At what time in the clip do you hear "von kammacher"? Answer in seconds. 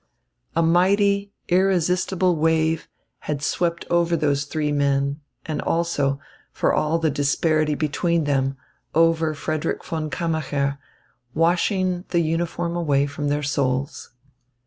9.85-10.79